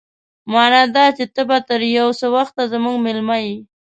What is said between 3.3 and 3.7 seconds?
يې.